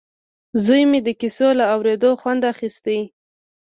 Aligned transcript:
زوی 0.65 0.81
مې 0.89 0.99
د 1.07 1.09
کیسو 1.21 1.47
له 1.59 1.65
اورېدو 1.73 2.11
خوند 2.21 2.41
اخیست 2.51 2.85